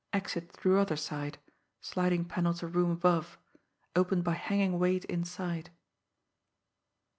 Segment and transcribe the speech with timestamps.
[0.13, 1.37] exit through other side...
[1.79, 3.37] sliding panel to room above...
[3.95, 5.69] opened by hanging weight inside